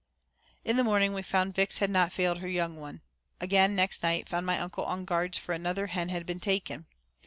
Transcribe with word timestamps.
In 0.65 0.77
the 0.77 0.83
morning 0.83 1.13
we 1.13 1.21
found 1.21 1.53
Vix 1.53 1.77
had 1.77 1.91
not 1.91 2.11
failed 2.11 2.39
her 2.39 2.47
young 2.47 2.75
one. 2.75 3.01
Again 3.39 3.75
next 3.75 4.01
night 4.01 4.27
found 4.27 4.47
my 4.47 4.57
uncle 4.59 4.83
on 4.85 5.05
guard 5.05 5.35
for 5.35 5.53
another 5.53 5.85
hen 5.85 6.09
had 6.09 6.25
been 6.25 6.39
taken. 6.39 6.87